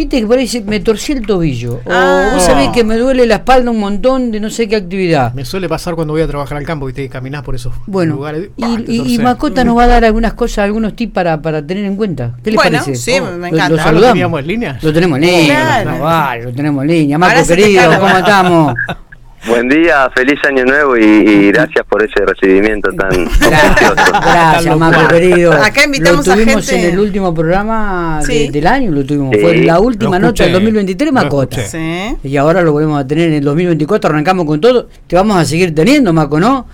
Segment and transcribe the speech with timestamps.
[0.00, 1.74] Viste que por ahí se- me torcí el tobillo.
[1.84, 2.30] O Ah.
[2.32, 5.34] vos sabés que me duele la espalda un montón de no sé qué actividad.
[5.34, 8.14] Me suele pasar cuando voy a trabajar al campo, viste, que caminás por esos Bueno,
[8.14, 8.48] lugares.
[8.56, 9.18] y, y-.
[9.18, 12.32] Macota nos va a dar algunas cosas, algunos tips para, para tener en cuenta.
[12.42, 12.94] ¿Qué les Bueno, parece?
[12.96, 13.58] sí, me Lo- encanta.
[13.58, 14.12] Lo, Ah, ¿lo saludamos.
[14.14, 14.78] teníamos en línea?
[14.80, 15.60] Lo tenemos en línea.
[15.82, 15.90] Claro.
[15.90, 17.18] no, vale, lo tenemos en línea.
[17.18, 18.74] Marco querido, ¿cómo estamos?
[19.48, 24.12] Buen día, feliz año nuevo y, y gracias por ese recibimiento tan Gracias, gracioso.
[24.20, 25.52] gracias Marco querido.
[25.54, 29.30] Acá invitamos lo a tuvimos gente- en el último programa de- del año, lo tuvimos.
[29.34, 29.40] Sí.
[29.40, 31.62] Fue la última nota del escuché, 2023, lo Macota.
[31.62, 32.16] Sí.
[32.22, 34.88] Y ahora lo volvemos a tener en el 2024, arrancamos con todo.
[35.06, 36.66] Te vamos a seguir teniendo, Maco, ¿no?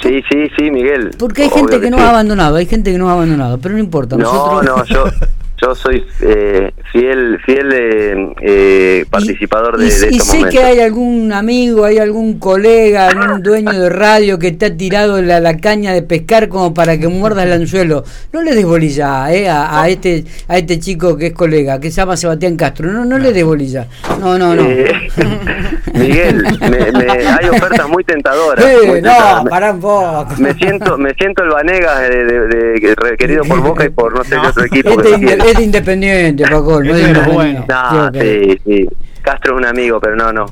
[0.00, 1.10] Sí, sí, sí, Miguel.
[1.18, 2.06] Porque hay Obvio gente que nos sí.
[2.06, 4.16] ha abandonado, hay gente que nos ha abandonado, pero no importa.
[4.16, 4.22] No,
[4.62, 4.64] nosotros...
[4.64, 5.04] no, yo,
[5.60, 10.36] yo soy eh, fiel fiel eh, eh, participar Y- de, y, de y estos sé
[10.38, 10.60] momentos.
[10.60, 15.20] que hay algún amigo, hay algún colega, algún dueño de radio que te ha tirado
[15.20, 18.04] la, la caña de pescar como para que muerdas el anzuelo.
[18.32, 21.90] No le des bolilla eh, a, a este a este chico que es colega, que
[21.90, 22.90] se llama Sebastián Castro.
[22.92, 23.86] No, no le des bolilla.
[24.20, 24.62] No, no, no.
[24.62, 24.92] Eh,
[25.94, 28.64] Miguel, me- me- hay ofertas muy tentadoras.
[28.64, 29.44] Eh, muy no, tentadoras.
[29.50, 30.26] Pará un poco.
[30.38, 34.14] Me siento, me siento el Vanegas de, de- de- de- querido por Boca y por
[34.14, 35.00] no sé qué otro equipo.
[35.00, 36.82] Este que es es de independiente, Paco.
[36.82, 37.64] No es de es Independiente.
[37.68, 38.88] No, Sí, sí, sí.
[39.22, 40.46] Castro es un amigo, pero no, no.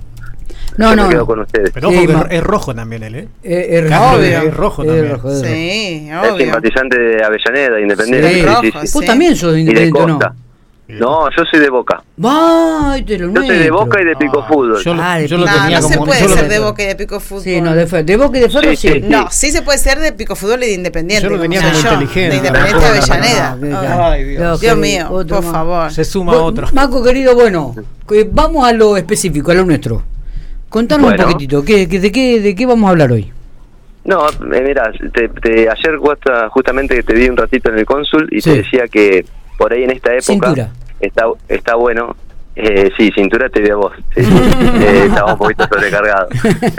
[0.78, 1.02] No, Yo no.
[1.04, 1.70] me quedo con ustedes.
[1.72, 3.28] Pero ojo Sí, que es rojo también él, ¿eh?
[3.42, 4.38] Eh, es Castro obvio.
[4.42, 5.10] es rojo Es también.
[5.10, 5.46] rojo, es rojo.
[5.48, 6.44] Sí, Es obvio.
[6.44, 8.28] simpatizante de Avellaneda, Independiente.
[8.28, 8.34] Sí.
[8.34, 8.70] sí, sí, Rojo, sí.
[8.72, 9.06] Vos Sí.
[9.06, 10.45] también sos de Y de Independiente, ¿no?
[10.88, 11.04] Costa.
[11.04, 12.02] No, yo soy de Boca.
[12.22, 13.70] Ay, te lo Yo soy de.
[13.70, 14.82] Boca y de Pico Ah, Fútbol.
[14.84, 15.46] Yo, lo- Ah, de yo lo.
[15.46, 17.42] No, tenía no se puede yo ser de Boca y de Pico Fútbol.
[17.42, 18.76] Sí, no, de, de Boca y de Ferro sí.
[18.76, 19.06] Sí, sí, sí.
[19.08, 21.24] No, sí se puede ser de Pico Fútbol y de Independiente.
[21.28, 22.30] Yo lo tenía como inteligente.
[22.30, 24.10] De Independiente de Avellaneda.
[24.12, 24.76] Ay, Dios.
[24.76, 25.90] Mío, otro por favor.
[25.92, 26.68] Se suma Bueno, otro.
[26.72, 27.74] Maco, querido, bueno,
[28.08, 30.02] que vamos a lo específico, a lo nuestro.
[30.68, 31.24] Contanos Bueno.
[31.26, 33.32] un poquitito, ¿qué, qué- de, qué, ¿de qué vamos a hablar hoy?
[34.04, 38.28] No, eh, mira, te, te- ayer justa- justamente te vi un ratito en el cónsul
[38.30, 38.50] y Sí.
[38.50, 39.24] te decía que
[39.58, 40.68] por ahí en esta época Cintura.
[41.00, 42.14] Está está bueno.
[42.58, 43.92] Eh, sí, cintura te a vos.
[44.14, 44.32] sí, sí.
[44.80, 46.28] Eh, estaba un poquito sobrecargado.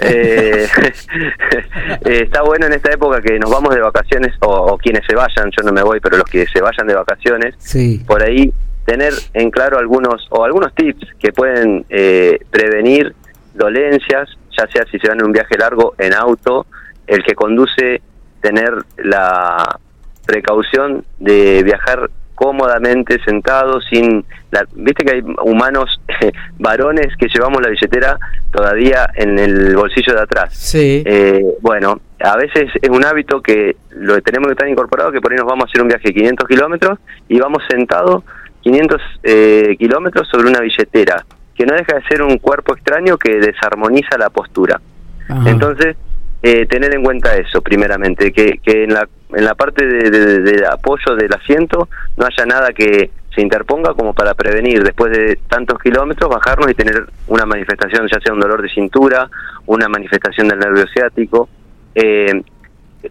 [0.01, 0.67] Eh,
[2.05, 5.15] eh, está bueno en esta época que nos vamos de vacaciones, o, o quienes se
[5.15, 8.03] vayan, yo no me voy, pero los que se vayan de vacaciones, Sí.
[8.07, 8.51] por ahí
[8.85, 13.13] tener en claro algunos o algunos tips que pueden eh, prevenir
[13.53, 16.65] dolencias, ya sea si se van en un viaje largo en auto,
[17.05, 18.01] el que conduce
[18.41, 19.77] tener la
[20.25, 25.99] precaución de viajar cómodamente sentado sin la, viste que hay humanos
[26.59, 28.17] varones que llevamos la billetera
[28.51, 31.03] todavía en el bolsillo de atrás Sí.
[31.05, 35.31] eh, bueno, a veces es un hábito que lo tenemos que estar incorporado, que por
[35.31, 38.23] ahí nos vamos a hacer un viaje de 500 kilómetros y vamos sentados
[38.61, 41.25] 500 eh, kilómetros sobre una billetera,
[41.55, 44.79] que no deja de ser un cuerpo extraño que desarmoniza la postura.
[45.27, 45.49] Ajá.
[45.49, 45.95] Entonces,
[46.43, 50.09] eh, tener en cuenta eso, primeramente, que, que en, la, en la parte de,
[50.41, 55.37] de- apoyo del asiento no haya nada que se interponga como para prevenir después de
[55.47, 59.29] tantos kilómetros bajarnos y tener una manifestación, ya sea un dolor de cintura,
[59.67, 61.47] una manifestación del nervio ciático,
[61.93, 62.41] eh,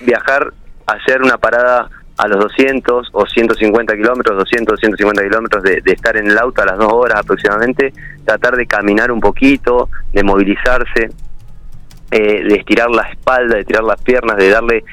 [0.05, 0.53] viajar,
[0.87, 1.89] hacer una parada
[2.19, 6.63] a los 200 o 150 kilómetros, 200, 150 kilómetros de, de estar en el auto
[6.63, 7.93] a las dos horas aproximadamente,
[8.25, 11.11] tratar de caminar un poquito, de movilizarse,
[12.11, 14.85] eh, de estirar la espalda, de tirar las piernas, de darle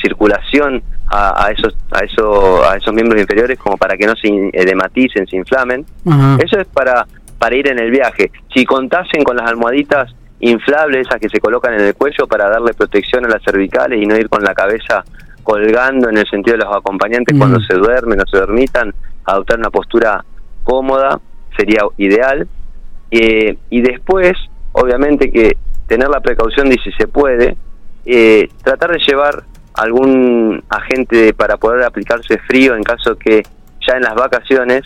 [0.00, 4.28] circulación a, a esos a esos a esos miembros inferiores como para que no se
[4.28, 5.84] in- edematicen, se inflamen.
[6.08, 6.36] Ajá.
[6.44, 7.06] Eso es para
[7.38, 8.30] para ir en el viaje.
[8.54, 12.74] Si contasen con las almohaditas inflables esas que se colocan en el cuello para darle
[12.74, 15.04] protección a las cervicales y no ir con la cabeza
[15.42, 17.38] colgando en el sentido de los acompañantes Mm.
[17.38, 20.24] cuando se duermen o se dormitan, adoptar una postura
[20.64, 21.18] cómoda
[21.56, 22.46] sería ideal.
[23.10, 24.32] Eh, y después,
[24.72, 25.56] obviamente que
[25.88, 27.56] tener la precaución de si se puede,
[28.06, 29.42] eh, tratar de llevar
[29.82, 33.42] algún agente para poder aplicarse frío en caso que
[33.86, 34.82] ya en las vacaciones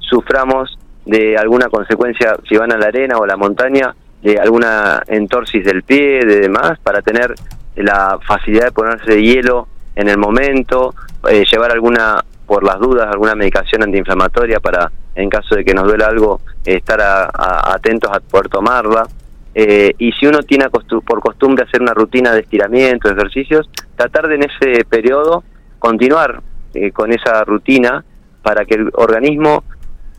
[0.00, 5.02] suframos de alguna consecuencia, si van a la arena o a la montaña, de alguna
[5.06, 7.34] entorsis del pie, de demás, para tener
[7.76, 10.94] la facilidad de ponerse hielo en el momento,
[11.30, 15.84] eh, llevar alguna, por las dudas, alguna medicación antiinflamatoria para, en caso de que nos
[15.84, 17.30] duela algo, estar a-
[17.72, 19.06] atentos a poder tomarla.
[19.54, 24.28] Eh, y si uno tiene por costumbre hacer una rutina de estiramiento, de ejercicios, tratar
[24.28, 25.42] de en ese periodo
[25.78, 26.42] continuar
[26.74, 28.04] eh, con esa rutina
[28.42, 29.64] para que el organismo,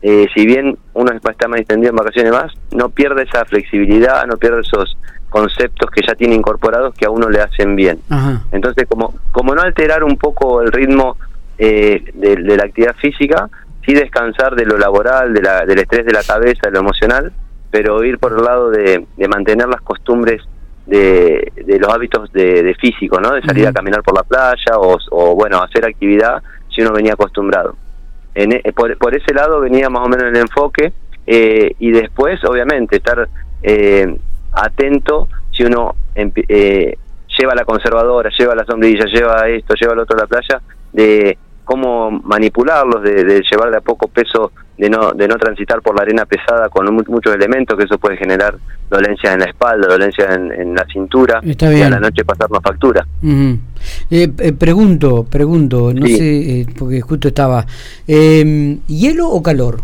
[0.02, 4.36] eh, si bien uno está más extendido en vacaciones más, no pierda esa flexibilidad, no
[4.36, 4.96] pierda esos
[5.28, 8.00] conceptos que ya tiene incorporados que a uno le hacen bien.
[8.10, 8.42] Ajá.
[8.52, 11.16] Entonces, como, como no alterar un poco el ritmo
[11.56, 13.48] eh, de, de la actividad física,
[13.86, 17.32] sí descansar de lo laboral, de la, del estrés de la cabeza, de lo emocional,
[17.70, 20.42] pero ir por el lado de, de mantener las costumbres
[20.86, 23.32] de, de los hábitos de, de físico, ¿no?
[23.32, 27.12] De salir a caminar por la playa o, o, bueno, hacer actividad si uno venía
[27.12, 27.76] acostumbrado.
[28.34, 30.92] En, e- por, por ese lado venía más o menos el enfoque.
[31.26, 33.28] eh, y después, obviamente, estar
[33.62, 34.16] eh,
[34.52, 36.96] atento si uno eh,
[37.38, 40.60] lleva la conservadora, lleva la sombrilla, lleva esto, lleva el otro a la playa,
[40.92, 44.50] de cómo manipularlos, de, de llevar de a poco peso,
[44.80, 48.16] de no, de no transitar por la arena pesada con muchos elementos, que eso puede
[48.16, 48.56] generar
[48.88, 53.06] dolencias en la espalda, dolencias en, la cintura, y a la noche pasarnos factura.
[53.22, 57.66] Eh, eh, pregunto, pregunto, no sé, eh, porque justo estaba,
[58.06, 59.82] ¿hielo o calor?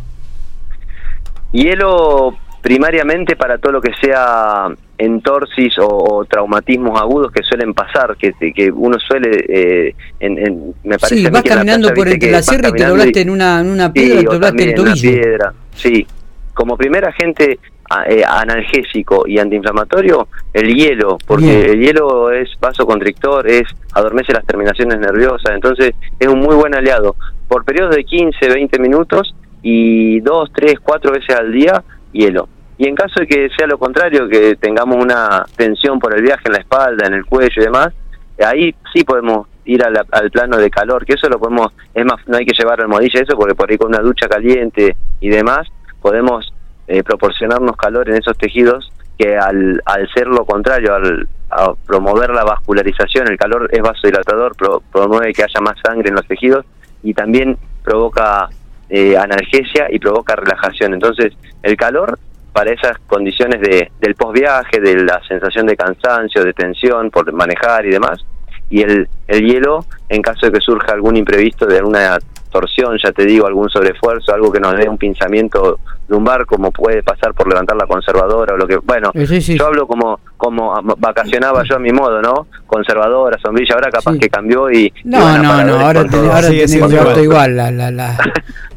[1.52, 4.66] Hielo primariamente para todo lo que sea
[4.98, 11.20] entorsis o, traumatismos agudos que suelen pasar, que, que uno suele, eh, en, me parece
[11.20, 14.18] sí, vas caminando por entre la sierra y te doblaste en una, en una piedra,
[14.18, 15.10] te doblaste el tobillo.
[15.12, 16.04] piedra, sí.
[16.54, 17.60] Como primer agente
[18.08, 24.98] eh, analgésico y antiinflamatorio, el hielo, porque el hielo es vasoconstrictor, es adormece las terminaciones
[24.98, 27.14] nerviosas, entonces es un muy buen aliado.
[27.46, 32.48] Por periodos de 15, 20 minutos y dos, tres, cuatro veces al día, hielo.
[32.78, 36.42] Y en caso de que sea lo contrario, que tengamos una tensión por el viaje
[36.46, 37.92] en la espalda, en el cuello y demás,
[38.44, 42.36] ahí sí podemos ir al plano de calor, que eso lo podemos, es más, no
[42.36, 45.66] hay que llevar almohadilla eso, porque por ahí con una ducha caliente y demás,
[46.00, 46.52] podemos
[46.86, 51.28] eh, proporcionarnos calor en esos tejidos que al, al ser lo contrario, al
[51.86, 54.54] promover la vascularización, el calor es vasodilatador,
[54.92, 56.66] promueve que haya más sangre en los tejidos
[57.02, 58.48] y también provoca
[58.88, 60.94] eh, analgesia y provoca relajación.
[60.94, 61.32] Entonces,
[61.62, 62.18] el calor
[62.56, 67.84] para esas condiciones de, del post-viaje, de la sensación de cansancio, de tensión por manejar
[67.84, 68.24] y demás.
[68.70, 72.18] Y el, el hielo, en caso de que surja algún imprevisto de alguna
[72.50, 77.02] torsión, ya te digo, algún sobreesfuerzo, algo que nos dé un pinzamiento lumbar, como puede
[77.02, 78.78] pasar por levantar la conservadora o lo que.
[78.78, 82.46] Bueno, yo hablo como como vacacionaba yo a mi modo, ¿no?
[82.66, 84.90] Conservadora, sombrilla, ahora capaz que cambió y.
[85.04, 87.54] No, no, no, ahora, ahora igual.
[87.54, 88.16] La, la, la.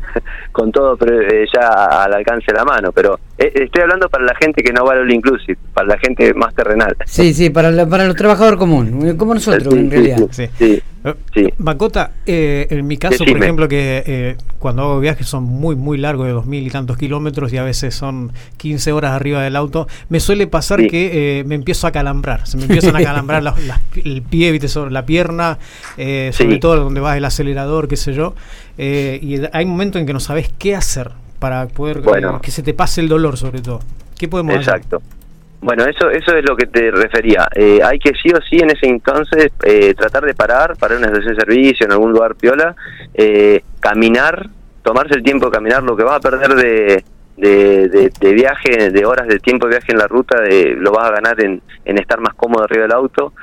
[0.59, 4.25] con todo pero, eh, ya al alcance de la mano, pero eh, estoy hablando para
[4.25, 6.97] la gente que no va al inclusive, para la gente más terrenal.
[7.05, 10.19] Sí, sí, para, para los trabajadores común, como nosotros en realidad.
[10.31, 10.83] Sí, sí.
[11.57, 16.27] Macota, eh, en mi caso, por ejemplo, que cuando hago viajes son muy, muy largos,
[16.27, 19.87] de dos mil y tantos kilómetros, y a veces son 15 horas arriba del auto,
[20.09, 23.53] me suele pasar que me empiezo a calambrar, se me empiezan a calambrar
[24.03, 24.67] el pie, ¿viste?
[24.67, 25.57] sobre la pierna,
[25.95, 28.35] sobre todo donde va el acelerador, qué sé yo,
[28.77, 32.01] y hay momentos en que no sabes qué hacer para poder
[32.41, 33.79] que se te pase el dolor sobre todo.
[34.17, 34.97] ¿Qué podemos exacto.
[34.97, 35.18] hacer?
[35.61, 37.47] Bueno, eso eso es lo que te refería.
[37.53, 41.03] Eh, hay que sí o sí en ese entonces eh, tratar de parar, parar en
[41.03, 42.75] una estación de servicio, en algún lugar piola,
[43.13, 44.49] eh, caminar,
[44.83, 47.03] tomarse el tiempo de caminar, lo que vas a perder de,
[47.39, 50.37] de, de, viaje, de horas de tiempo de viaje en la ruta,
[50.77, 53.33] lo vas a ganar en, en estar más cómodo arriba del auto,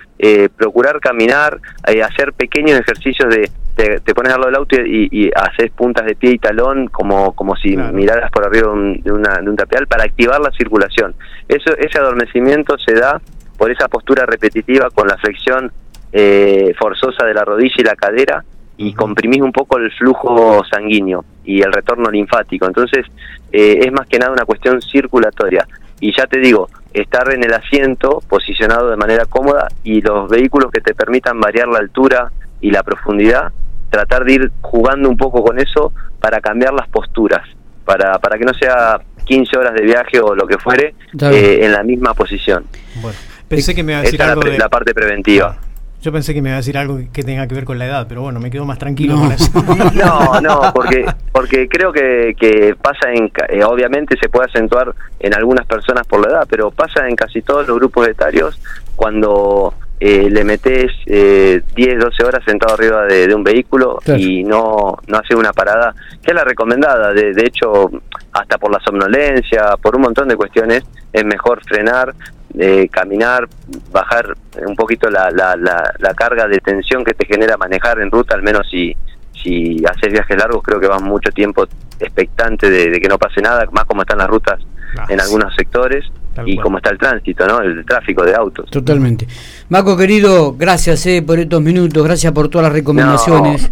[0.57, 1.59] procurar caminar,
[2.05, 6.33] hacer pequeños ejercicios de, te, pones al lado del auto y, haces puntas de pie
[6.33, 10.41] y talón como, como si miraras por arriba de, una, de un tapial para activar
[10.41, 11.15] la circulación.
[11.47, 13.21] Eso, ese adormecimiento se da
[13.59, 15.71] por esa postura repetitiva con la flexión
[16.13, 18.45] eh, forzosa de la rodilla y la cadera
[18.77, 22.67] y comprimís un poco el flujo sanguíneo y el retorno linfático.
[22.67, 23.07] Entonces
[23.53, 25.67] eh, es más que nada una cuestión circulatoria.
[26.01, 30.71] Y ya te digo, estar en el asiento posicionado de manera cómoda y los vehículos
[30.71, 32.31] que te permitan variar la altura
[32.61, 33.53] y la profundidad
[33.91, 37.47] tratar de ir jugando un poco con eso para cambiar las posturas,
[37.85, 41.73] para, para que no sea 15 horas de viaje o lo que fuere eh, en
[41.73, 42.65] la misma posición.
[42.97, 43.17] Bueno,
[43.49, 44.59] pensé que me iba a decir algo la, de...
[44.59, 45.57] la parte preventiva.
[46.03, 48.07] Yo pensé que me iba a decir algo que tenga que ver con la edad,
[48.09, 49.51] pero bueno, me quedo más tranquilo con eso.
[49.95, 55.35] No, no, porque, porque creo que, que pasa en, eh, obviamente se puede acentuar en
[55.35, 58.61] algunas personas por la edad, pero pasa en casi todos los grupos etarios
[58.95, 64.99] cuando eh, le metes eh, 10, 12 horas sentado arriba de, un vehículo y no,
[65.07, 67.13] no hace una parada, que es la recomendada.
[67.13, 67.91] De, de hecho,
[68.33, 72.15] hasta por la somnolencia, por un montón de cuestiones, es mejor frenar,
[72.59, 73.49] eh, caminar,
[73.93, 74.35] bajar
[74.67, 78.43] un poquito la, la, la, carga de tensión que te genera manejar en ruta, al
[78.43, 78.97] menos si,
[79.43, 81.67] si haces viajes largos, creo que vas mucho tiempo
[82.01, 84.61] expectante de, que no pase nada, más como están las rutas
[85.09, 86.05] en algunos sectores
[86.45, 87.61] y como está el tránsito, ¿no?
[87.61, 88.71] El tráfico de autos.
[88.71, 89.27] Totalmente.
[89.69, 93.71] Maco, querido, gracias eh, por estos minutos, gracias por todas las recomendaciones.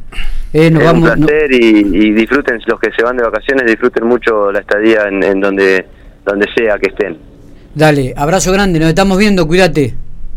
[0.52, 4.06] Eh, nos es vamos, un placer y, disfruten, los que se van de vacaciones, disfruten
[4.06, 5.86] mucho la estadía en, donde,
[6.24, 7.33] donde sea que estén.
[7.74, 9.94] Dale, abrazo grande, nos estamos viendo, cuídate.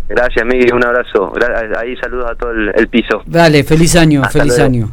[0.10, 1.34] Gracias, Miguel, un abrazo.
[1.78, 3.22] Ahí saludos a todo el, piso.
[3.26, 4.90] Dale, feliz año, feliz año.